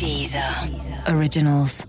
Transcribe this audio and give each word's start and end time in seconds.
Deezer 0.00 0.42
Originals. 1.14 1.84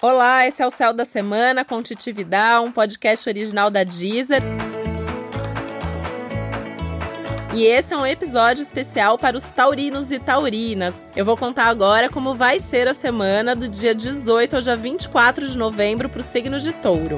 Olá, 0.00 0.46
esse 0.46 0.62
é 0.62 0.66
o 0.66 0.70
Céu 0.70 0.94
da 0.94 1.04
Semana 1.04 1.62
com 1.62 1.82
Titi 1.82 2.10
um 2.64 2.72
podcast 2.72 3.28
original 3.28 3.70
da 3.70 3.84
Deezer. 3.84 4.40
E 7.54 7.66
esse 7.66 7.92
é 7.92 7.96
um 7.98 8.06
episódio 8.06 8.62
especial 8.62 9.18
para 9.18 9.36
os 9.36 9.50
taurinos 9.50 10.10
e 10.10 10.18
taurinas. 10.18 11.04
Eu 11.14 11.26
vou 11.26 11.36
contar 11.36 11.66
agora 11.66 12.08
como 12.08 12.32
vai 12.32 12.58
ser 12.58 12.88
a 12.88 12.94
semana 12.94 13.54
do 13.54 13.68
dia 13.68 13.94
18 13.94 14.56
ao 14.56 14.62
dia 14.62 14.74
24 14.74 15.48
de 15.48 15.58
novembro 15.58 16.08
para 16.08 16.20
o 16.20 16.24
signo 16.24 16.58
de 16.58 16.72
touro. 16.72 17.16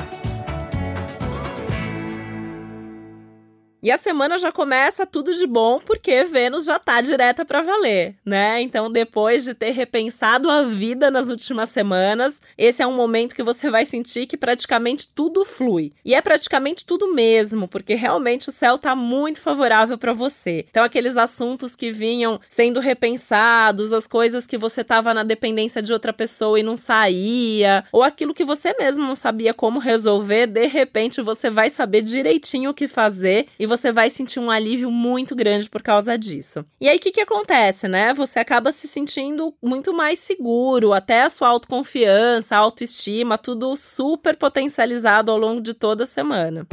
E 3.83 3.91
a 3.91 3.99
semana 3.99 4.39
já 4.39 4.53
começa 4.53 5.05
tudo 5.05 5.35
de 5.35 5.45
bom 5.45 5.81
porque 5.81 6.23
Vênus 6.23 6.67
já 6.67 6.79
tá 6.79 7.01
direta 7.01 7.45
para 7.45 7.63
valer, 7.63 8.15
né? 8.25 8.63
Então, 8.63 8.89
depois 8.89 9.43
de 9.43 9.55
ter 9.55 9.73
repensado 9.73 10.49
a 10.49 10.63
vida 10.63 11.11
nas 11.11 11.29
últimas 11.29 11.71
semanas, 11.71 12.41
esse 12.57 12.81
é 12.81 12.87
um 12.87 12.95
momento 12.95 13.35
que 13.35 13.43
você 13.43 13.69
vai 13.73 13.85
sentir 13.85 14.27
que 14.27 14.37
praticamente 14.37 15.09
tudo 15.13 15.45
flui. 15.45 15.91
E 16.05 16.15
é 16.15 16.21
praticamente 16.21 16.87
tudo 16.87 17.13
mesmo, 17.13 17.67
porque 17.67 17.97
realmente 17.97 18.51
o 18.51 18.53
céu 18.53 18.79
tá 18.79 18.95
muito 18.95 19.41
favorável 19.41 19.99
para 19.99 20.13
você. 20.13 20.65
Então, 20.71 20.85
aqueles 20.85 21.17
assuntos 21.17 21.75
que 21.75 21.91
vinham 21.91 22.41
sendo 22.49 22.79
repensados, 22.79 23.93
as 23.93 24.07
coisas 24.07 24.47
que 24.47 24.57
você 24.57 24.85
tava 24.85 25.13
na 25.13 25.25
dependência 25.25 25.83
de 25.83 25.93
outra 25.93 26.13
pessoa 26.13 26.61
e 26.61 26.63
não 26.63 26.77
saía, 26.77 27.85
ou 27.91 28.05
aquilo 28.05 28.33
que 28.33 28.45
você 28.45 28.73
mesmo 28.79 29.05
não 29.05 29.17
sabia 29.17 29.53
como 29.53 29.81
resolver, 29.81 30.47
de 30.47 30.69
repente 30.69 31.21
você 31.21 31.51
vai 31.51 31.69
saber 31.69 32.03
direitinho 32.03 32.71
o 32.71 32.75
que 32.75 32.87
fazer 32.87 33.47
e 33.59 33.72
você 33.77 33.91
vai 33.91 34.11
sentir 34.11 34.39
um 34.39 34.51
alívio 34.51 34.91
muito 34.91 35.35
grande 35.35 35.69
por 35.69 35.83
causa 35.83 36.19
disso. 36.19 36.65
E 36.81 36.89
aí, 36.89 36.97
o 36.97 37.01
que, 37.01 37.13
que 37.13 37.21
acontece, 37.21 37.89
né? 37.89 38.13
Você 38.13 38.39
acaba 38.39 38.71
se 38.73 38.87
sentindo 38.87 39.55
muito 39.63 39.93
mais 39.95 40.19
seguro, 40.19 40.93
até 40.93 41.23
a 41.23 41.29
sua 41.29 41.49
autoconfiança, 41.49 42.57
autoestima, 42.57 43.39
tudo 43.39 43.75
super 43.77 44.37
potencializado 44.37 45.31
ao 45.31 45.39
longo 45.39 45.61
de 45.61 45.75
toda 45.75 46.05
a 46.05 46.07
semana. 46.07 46.67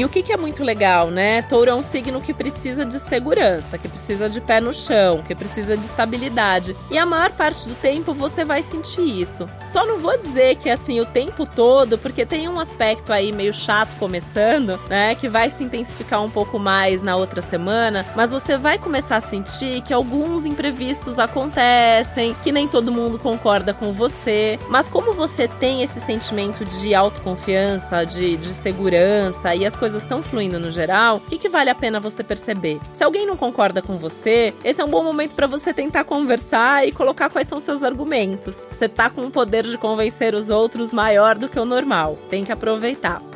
E 0.00 0.04
o 0.06 0.08
que, 0.08 0.22
que 0.22 0.32
é 0.32 0.36
muito 0.38 0.64
legal, 0.64 1.10
né? 1.10 1.42
Touro 1.42 1.70
é 1.70 1.74
um 1.74 1.82
signo 1.82 2.22
que 2.22 2.32
precisa 2.32 2.86
de 2.86 2.98
segurança, 2.98 3.76
que 3.76 3.86
precisa 3.86 4.30
de 4.30 4.40
pé 4.40 4.58
no 4.58 4.72
chão, 4.72 5.22
que 5.22 5.34
precisa 5.34 5.76
de 5.76 5.84
estabilidade. 5.84 6.74
E 6.90 6.96
a 6.96 7.04
maior 7.04 7.30
parte 7.32 7.68
do 7.68 7.74
tempo 7.74 8.14
você 8.14 8.42
vai 8.42 8.62
sentir 8.62 9.20
isso. 9.20 9.46
Só 9.62 9.84
não 9.84 9.98
vou 9.98 10.16
dizer 10.16 10.56
que 10.56 10.70
é 10.70 10.72
assim 10.72 11.00
o 11.00 11.04
tempo 11.04 11.44
todo, 11.44 11.98
porque 11.98 12.24
tem 12.24 12.48
um 12.48 12.58
aspecto 12.58 13.12
aí 13.12 13.30
meio 13.30 13.52
chato 13.52 13.94
começando, 13.98 14.80
né? 14.88 15.14
Que 15.16 15.28
vai 15.28 15.50
se 15.50 15.62
intensificar 15.62 16.24
um 16.24 16.30
pouco 16.30 16.58
mais 16.58 17.02
na 17.02 17.14
outra 17.14 17.42
semana, 17.42 18.06
mas 18.16 18.32
você 18.32 18.56
vai 18.56 18.78
começar 18.78 19.16
a 19.16 19.20
sentir 19.20 19.82
que 19.82 19.92
alguns 19.92 20.46
imprevistos 20.46 21.18
acontecem, 21.18 22.34
que 22.42 22.50
nem 22.50 22.66
todo 22.66 22.90
mundo 22.90 23.18
concorda 23.18 23.74
com 23.74 23.92
você. 23.92 24.58
Mas 24.70 24.88
como 24.88 25.12
você 25.12 25.46
tem 25.46 25.82
esse 25.82 26.00
sentimento 26.00 26.64
de 26.64 26.94
autoconfiança, 26.94 28.02
de, 28.06 28.38
de 28.38 28.48
segurança 28.54 29.54
e 29.54 29.66
as 29.66 29.76
coisas 29.76 29.89
coisas 29.90 30.02
estão 30.02 30.22
fluindo 30.22 30.60
no 30.60 30.70
geral, 30.70 31.16
o 31.16 31.20
que, 31.20 31.38
que 31.38 31.48
vale 31.48 31.68
a 31.68 31.74
pena 31.74 31.98
você 31.98 32.22
perceber? 32.22 32.78
Se 32.94 33.02
alguém 33.02 33.26
não 33.26 33.36
concorda 33.36 33.82
com 33.82 33.96
você, 33.96 34.54
esse 34.64 34.80
é 34.80 34.84
um 34.84 34.88
bom 34.88 35.02
momento 35.02 35.34
para 35.34 35.48
você 35.48 35.74
tentar 35.74 36.04
conversar 36.04 36.86
e 36.86 36.92
colocar 36.92 37.28
quais 37.28 37.48
são 37.48 37.58
seus 37.58 37.82
argumentos. 37.82 38.64
Você 38.70 38.88
tá 38.88 39.10
com 39.10 39.22
o 39.22 39.30
poder 39.30 39.64
de 39.64 39.76
convencer 39.76 40.34
os 40.34 40.48
outros 40.48 40.92
maior 40.92 41.36
do 41.36 41.48
que 41.48 41.58
o 41.58 41.64
normal. 41.64 42.16
Tem 42.30 42.44
que 42.44 42.52
aproveitar. 42.52 43.29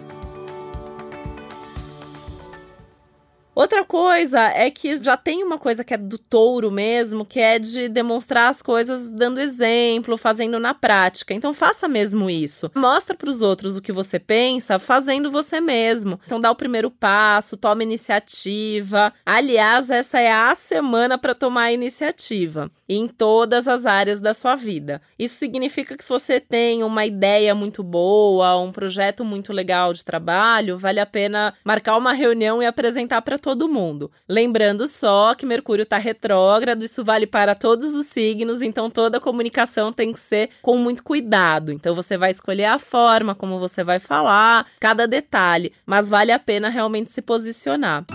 Outra 3.55 3.84
coisa 3.84 4.41
é 4.41 4.70
que 4.70 4.98
já 5.02 5.16
tem 5.16 5.44
uma 5.44 5.58
coisa 5.58 5.84
que 5.84 5.94
é 5.94 5.97
do 5.97 6.19
touro 6.19 6.70
mesmo, 6.70 7.24
que 7.24 7.38
é 7.38 7.58
de 7.58 7.88
demonstrar 7.88 8.50
as 8.50 8.60
coisas 8.60 9.12
dando 9.12 9.41
exemplo, 9.41 10.19
fazendo 10.19 10.58
na 10.58 10.74
prática. 10.74 11.33
Então 11.33 11.52
faça 11.52 11.86
mesmo 11.86 12.28
isso. 12.28 12.70
Mostra 12.75 13.15
para 13.15 13.31
os 13.31 13.42
outros 13.42 13.76
o 13.76 13.82
que 13.82 13.92
você 13.92 14.19
pensa, 14.19 14.78
fazendo 14.78 15.31
você 15.31 15.60
mesmo. 15.60 16.19
Então 16.26 16.41
dá 16.41 16.50
o 16.50 16.56
primeiro 16.56 16.91
passo, 16.91 17.56
toma 17.56 17.82
iniciativa. 17.82 19.12
Aliás, 19.25 19.88
essa 19.88 20.19
é 20.19 20.32
a 20.32 20.54
semana 20.54 21.16
para 21.16 21.34
tomar 21.34 21.72
iniciativa 21.72 22.71
em 22.88 23.06
todas 23.09 23.66
as 23.66 23.86
áreas 23.86 24.21
da 24.21 24.34
sua 24.34 24.54
vida. 24.56 25.00
Isso 25.19 25.36
significa 25.36 25.97
que 25.97 26.04
se 26.04 26.10
você 26.10 26.38
tem 26.38 26.82
uma 26.82 27.06
ideia 27.06 27.54
muito 27.54 27.82
boa, 27.82 28.60
um 28.60 28.72
projeto 28.72 29.25
muito 29.25 29.53
legal 29.53 29.92
de 29.92 30.04
trabalho, 30.04 30.76
vale 30.76 31.00
a 31.00 31.06
pena 31.06 31.54
marcar 31.65 31.97
uma 31.97 32.12
reunião 32.12 32.62
e 32.62 32.66
apresentar 32.66 33.22
para 33.22 33.38
todo 33.44 33.69
mundo. 33.69 34.10
Lembrando 34.27 34.88
só 34.88 35.34
que 35.34 35.44
Mercúrio 35.44 35.82
está 35.82 35.99
retrógrado, 35.99 36.82
isso 36.82 37.05
vale 37.05 37.27
para 37.27 37.55
todos 37.55 37.94
os 37.94 38.06
signos, 38.06 38.62
então 38.62 38.88
toda 38.88 39.21
comunicação 39.21 39.93
tem 39.93 40.15
que 40.15 40.19
ser 40.19 40.49
com 40.62 40.78
muito 40.78 41.05
cuidado. 41.05 41.71
Então 41.71 41.94
você 41.94 42.16
vai 42.16 42.31
escolher 42.31 42.65
a 42.65 42.78
forma 42.78 43.34
como 43.34 43.59
você 43.59 43.84
vai 43.84 43.99
falar, 43.99 44.66
cada 44.81 45.06
detalhe, 45.06 45.75
mas 45.84 46.09
vale 46.09 46.33
a 46.33 46.38
pena 46.38 46.71
realmente 46.71 47.10
se 47.10 47.21
posicionar. 47.21 48.06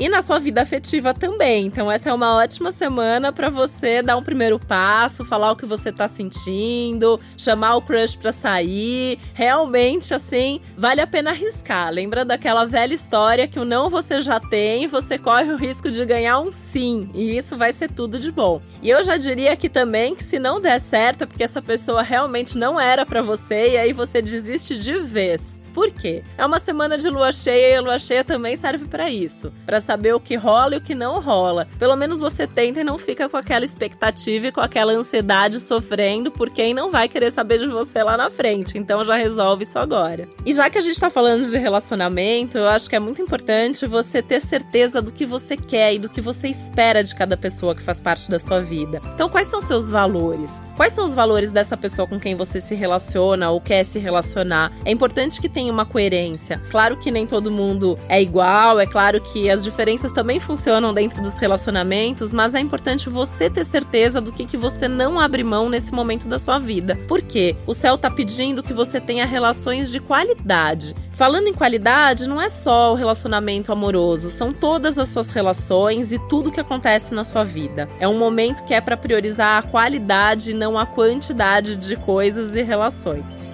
E 0.00 0.08
na 0.08 0.22
sua 0.22 0.38
vida 0.38 0.62
afetiva 0.62 1.12
também. 1.12 1.66
Então, 1.66 1.92
essa 1.92 2.08
é 2.08 2.12
uma 2.14 2.34
ótima 2.34 2.72
semana 2.72 3.30
para 3.32 3.50
você 3.50 4.00
dar 4.00 4.16
um 4.16 4.22
primeiro 4.22 4.58
passo, 4.58 5.26
falar 5.26 5.52
o 5.52 5.56
que 5.56 5.66
você 5.66 5.92
tá 5.92 6.08
sentindo, 6.08 7.20
chamar 7.36 7.76
o 7.76 7.82
crush 7.82 8.16
para 8.16 8.32
sair. 8.32 9.18
Realmente, 9.34 10.14
assim, 10.14 10.62
vale 10.74 11.02
a 11.02 11.06
pena 11.06 11.30
arriscar. 11.30 11.92
Lembra 11.92 12.24
daquela 12.24 12.64
velha 12.64 12.94
história 12.94 13.46
que 13.46 13.60
o 13.60 13.64
não 13.64 13.90
você 13.90 14.22
já 14.22 14.40
tem, 14.40 14.86
você 14.86 15.18
corre 15.18 15.52
o 15.52 15.56
risco 15.56 15.90
de 15.90 16.02
ganhar 16.06 16.40
um 16.40 16.50
sim, 16.50 17.10
e 17.14 17.36
isso 17.36 17.56
vai 17.56 17.72
ser 17.72 17.90
tudo 17.90 18.18
de 18.18 18.32
bom. 18.32 18.62
E 18.82 18.88
eu 18.88 19.04
já 19.04 19.18
diria 19.18 19.52
aqui 19.52 19.68
também 19.68 20.14
que 20.14 20.24
se 20.24 20.38
não 20.38 20.60
der 20.60 20.80
certo, 20.80 21.24
é 21.24 21.26
porque 21.26 21.44
essa 21.44 21.60
pessoa 21.60 22.00
realmente 22.00 22.56
não 22.56 22.80
era 22.80 23.04
para 23.04 23.20
você 23.20 23.72
e 23.72 23.76
aí 23.76 23.92
você 23.92 24.22
desiste 24.22 24.78
de 24.78 24.98
vez. 25.00 25.59
Por 25.72 25.90
quê? 25.90 26.22
É 26.36 26.44
uma 26.44 26.60
semana 26.60 26.98
de 26.98 27.08
lua 27.08 27.32
cheia 27.32 27.74
e 27.74 27.74
a 27.76 27.80
lua 27.80 27.98
cheia 27.98 28.24
também 28.24 28.56
serve 28.56 28.86
para 28.86 29.10
isso, 29.10 29.52
para 29.64 29.80
saber 29.80 30.14
o 30.14 30.20
que 30.20 30.36
rola 30.36 30.74
e 30.74 30.78
o 30.78 30.80
que 30.80 30.94
não 30.94 31.20
rola. 31.20 31.68
Pelo 31.78 31.96
menos 31.96 32.20
você 32.20 32.46
tenta 32.46 32.80
e 32.80 32.84
não 32.84 32.98
fica 32.98 33.28
com 33.28 33.36
aquela 33.36 33.64
expectativa 33.64 34.48
e 34.48 34.52
com 34.52 34.60
aquela 34.60 34.92
ansiedade 34.92 35.60
sofrendo 35.60 36.30
por 36.30 36.50
quem 36.50 36.74
não 36.74 36.90
vai 36.90 37.08
querer 37.08 37.30
saber 37.30 37.58
de 37.58 37.66
você 37.66 38.02
lá 38.02 38.16
na 38.16 38.30
frente. 38.30 38.76
Então 38.76 39.04
já 39.04 39.16
resolve 39.16 39.64
isso 39.64 39.78
agora. 39.78 40.28
E 40.44 40.52
já 40.52 40.68
que 40.68 40.78
a 40.78 40.80
gente 40.80 40.98
tá 40.98 41.10
falando 41.10 41.44
de 41.44 41.58
relacionamento, 41.58 42.58
eu 42.58 42.68
acho 42.68 42.88
que 42.88 42.96
é 42.96 43.00
muito 43.00 43.22
importante 43.22 43.86
você 43.86 44.22
ter 44.22 44.40
certeza 44.40 45.00
do 45.00 45.12
que 45.12 45.26
você 45.26 45.56
quer 45.56 45.94
e 45.94 45.98
do 45.98 46.08
que 46.08 46.20
você 46.20 46.48
espera 46.48 47.02
de 47.04 47.14
cada 47.14 47.36
pessoa 47.36 47.74
que 47.74 47.82
faz 47.82 48.00
parte 48.00 48.30
da 48.30 48.38
sua 48.38 48.60
vida. 48.60 49.00
Então, 49.14 49.28
quais 49.28 49.48
são 49.48 49.60
seus 49.60 49.90
valores? 49.90 50.50
Quais 50.76 50.94
são 50.94 51.04
os 51.04 51.14
valores 51.14 51.52
dessa 51.52 51.76
pessoa 51.76 52.08
com 52.08 52.18
quem 52.18 52.34
você 52.34 52.58
se 52.58 52.74
relaciona 52.74 53.50
ou 53.50 53.60
quer 53.60 53.84
se 53.84 53.98
relacionar? 53.98 54.72
É 54.82 54.90
importante 54.90 55.38
que 55.38 55.48
tenha 55.48 55.59
tem 55.60 55.70
uma 55.70 55.84
coerência. 55.84 56.58
Claro 56.70 56.96
que 56.96 57.10
nem 57.10 57.26
todo 57.26 57.50
mundo 57.50 57.98
é 58.08 58.22
igual, 58.22 58.80
é 58.80 58.86
claro 58.86 59.20
que 59.20 59.50
as 59.50 59.62
diferenças 59.62 60.10
também 60.10 60.40
funcionam 60.40 60.94
dentro 60.94 61.20
dos 61.20 61.34
relacionamentos, 61.34 62.32
mas 62.32 62.54
é 62.54 62.60
importante 62.60 63.10
você 63.10 63.50
ter 63.50 63.66
certeza 63.66 64.22
do 64.22 64.32
que, 64.32 64.46
que 64.46 64.56
você 64.56 64.88
não 64.88 65.20
abre 65.20 65.44
mão 65.44 65.68
nesse 65.68 65.92
momento 65.92 66.26
da 66.26 66.38
sua 66.38 66.58
vida. 66.58 66.98
Por 67.06 67.20
quê? 67.20 67.54
O 67.66 67.74
céu 67.74 67.98
tá 67.98 68.10
pedindo 68.10 68.62
que 68.62 68.72
você 68.72 68.98
tenha 68.98 69.26
relações 69.26 69.92
de 69.92 70.00
qualidade. 70.00 70.94
Falando 71.12 71.48
em 71.48 71.52
qualidade, 71.52 72.26
não 72.26 72.40
é 72.40 72.48
só 72.48 72.92
o 72.92 72.94
relacionamento 72.94 73.70
amoroso, 73.70 74.30
são 74.30 74.54
todas 74.54 74.98
as 74.98 75.10
suas 75.10 75.30
relações 75.30 76.10
e 76.10 76.18
tudo 76.18 76.50
que 76.50 76.60
acontece 76.60 77.12
na 77.12 77.22
sua 77.22 77.44
vida. 77.44 77.86
É 78.00 78.08
um 78.08 78.18
momento 78.18 78.64
que 78.64 78.72
é 78.72 78.80
para 78.80 78.96
priorizar 78.96 79.58
a 79.58 79.68
qualidade 79.68 80.52
e 80.52 80.54
não 80.54 80.78
a 80.78 80.86
quantidade 80.86 81.76
de 81.76 81.96
coisas 81.96 82.56
e 82.56 82.62
relações. 82.62 83.50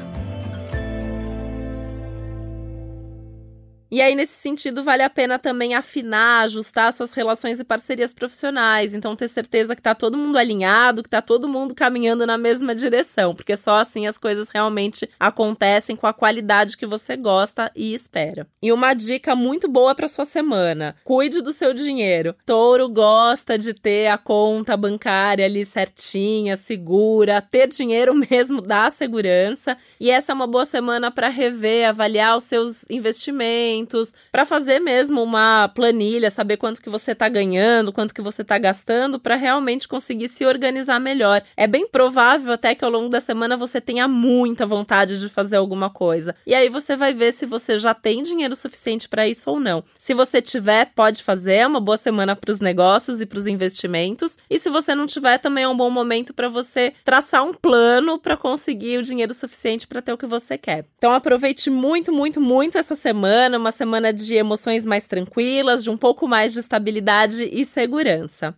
E 3.97 4.03
aí, 4.03 4.15
nesse 4.15 4.35
sentido, 4.35 4.83
vale 4.83 5.03
a 5.03 5.09
pena 5.09 5.39
também 5.39 5.75
afinar, 5.75 6.43
ajustar 6.43 6.93
suas 6.93 7.15
relações 7.15 7.59
e 7.59 7.65
parcerias 7.65 8.13
profissionais. 8.13 8.93
Então, 8.93 9.17
ter 9.17 9.27
certeza 9.27 9.75
que 9.75 9.81
tá 9.81 9.95
todo 9.95 10.19
mundo 10.19 10.37
alinhado, 10.37 11.03
que 11.03 11.09
tá 11.09 11.23
todo 11.23 11.49
mundo 11.49 11.75
caminhando 11.75 12.27
na 12.27 12.37
mesma 12.37 12.75
direção, 12.75 13.35
porque 13.35 13.57
só 13.57 13.79
assim 13.79 14.07
as 14.07 14.19
coisas 14.19 14.51
realmente 14.51 15.09
acontecem 15.19 15.97
com 15.97 16.07
a 16.07 16.13
qualidade 16.13 16.77
que 16.77 16.85
você 16.85 17.17
gosta 17.17 17.73
e 17.75 17.95
espera. 17.95 18.47
E 18.63 18.71
uma 18.71 18.93
dica 18.93 19.35
muito 19.35 19.67
boa 19.67 19.95
para 19.95 20.09
sua 20.09 20.27
semana: 20.27 20.95
cuide 21.03 21.41
do 21.41 21.51
seu 21.51 21.73
dinheiro. 21.73 22.37
Touro 22.45 22.91
gosta 22.91 23.57
de 23.57 23.73
ter 23.73 24.09
a 24.09 24.19
conta 24.19 24.77
bancária 24.77 25.47
ali 25.47 25.65
certinha, 25.65 26.55
segura, 26.55 27.41
ter 27.41 27.67
dinheiro 27.67 28.13
mesmo 28.31 28.61
dá 28.61 28.91
segurança. 28.91 29.75
E 29.99 30.11
essa 30.11 30.33
é 30.33 30.35
uma 30.35 30.47
boa 30.47 30.67
semana 30.67 31.11
para 31.11 31.29
rever, 31.29 31.89
avaliar 31.89 32.37
os 32.37 32.45
seus 32.45 32.85
investimentos 32.91 33.86
para 34.33 34.45
fazer 34.45 34.81
mesmo 34.81 35.23
uma 35.23 35.69
planilha, 35.69 36.31
saber 36.31 36.57
quanto 36.57 36.81
que 36.81 36.91
você 36.91 37.13
está 37.13 37.29
ganhando, 37.29 37.93
quanto 37.93 38.15
que 38.15 38.23
você 38.23 38.43
está 38.43 38.59
gastando, 38.59 39.19
para 39.19 39.37
realmente 39.37 39.89
conseguir 39.89 40.29
se 40.29 40.45
organizar 40.45 40.99
melhor. 40.99 41.43
É 41.57 41.67
bem 41.67 41.87
provável 41.87 42.53
até 42.53 42.75
que 42.75 42.85
ao 42.85 42.91
longo 42.91 43.09
da 43.09 43.21
semana 43.21 43.57
você 43.57 43.81
tenha 43.81 44.09
muita 44.09 44.67
vontade 44.67 45.21
de 45.21 45.29
fazer 45.29 45.57
alguma 45.57 45.91
coisa. 45.91 46.35
E 46.47 46.55
aí 46.55 46.69
você 46.69 46.97
vai 46.97 47.13
ver 47.13 47.33
se 47.33 47.47
você 47.47 47.79
já 47.79 47.95
tem 47.95 48.23
dinheiro 48.23 48.57
suficiente 48.57 49.09
para 49.09 49.29
isso 49.29 49.51
ou 49.51 49.61
não. 49.61 49.85
Se 49.99 50.15
você 50.15 50.41
tiver, 50.41 50.93
pode 50.95 51.23
fazer, 51.23 51.55
é 51.55 51.67
uma 51.67 51.81
boa 51.81 51.97
semana 51.97 52.35
para 52.35 52.51
os 52.51 52.61
negócios 52.61 53.21
e 53.21 53.27
para 53.27 53.39
os 53.39 53.47
investimentos. 53.47 54.39
E 54.49 54.59
se 54.59 54.71
você 54.71 54.95
não 54.95 55.07
tiver, 55.07 55.39
também 55.39 55.65
é 55.65 55.69
um 55.69 55.77
bom 55.77 55.91
momento 55.91 56.33
para 56.33 56.49
você 56.49 56.93
traçar 57.05 57.45
um 57.45 57.55
plano 57.55 58.19
para 58.19 58.37
conseguir 58.37 58.99
o 58.99 59.03
dinheiro 59.03 59.35
suficiente 59.35 59.87
para 59.87 60.03
ter 60.03 60.13
o 60.13 60.19
que 60.19 60.27
você 60.27 60.57
quer. 60.59 60.85
Então 60.99 61.13
aproveite 61.13 61.71
muito, 61.71 62.13
muito, 62.13 62.41
muito 62.41 62.79
essa 62.79 62.95
semana, 62.95 63.59
uma 63.59 63.73
semana 63.77 64.13
de 64.13 64.35
emoções 64.35 64.85
mais 64.85 65.07
tranquilas, 65.07 65.85
de 65.85 65.91
um 65.91 65.97
pouco 65.97 66.27
mais 66.27 66.53
de 66.53 66.61
estabilidade 66.61 67.45
e 67.45 67.65
segurança. 67.65 68.55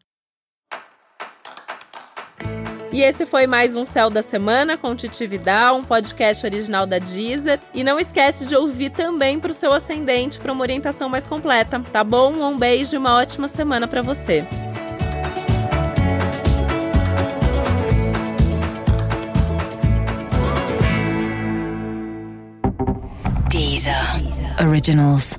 E 2.90 3.02
esse 3.02 3.26
foi 3.26 3.46
mais 3.46 3.76
um 3.76 3.84
Céu 3.84 4.08
da 4.08 4.22
Semana 4.22 4.78
com 4.78 4.96
Titi 4.96 5.26
Vidal, 5.26 5.76
um 5.76 5.84
podcast 5.84 6.44
original 6.46 6.86
da 6.86 6.98
Deezer. 6.98 7.60
E 7.74 7.84
não 7.84 8.00
esquece 8.00 8.48
de 8.48 8.56
ouvir 8.56 8.90
também 8.90 9.38
para 9.38 9.50
o 9.50 9.54
seu 9.54 9.72
ascendente 9.72 10.38
para 10.38 10.52
uma 10.52 10.62
orientação 10.62 11.08
mais 11.08 11.26
completa, 11.26 11.82
tá 11.92 12.02
bom? 12.02 12.32
Um 12.32 12.56
beijo 12.56 12.94
e 12.94 12.98
uma 12.98 13.14
ótima 13.14 13.46
semana 13.46 13.86
para 13.86 14.00
você. 14.00 14.42
Originals. 24.60 25.38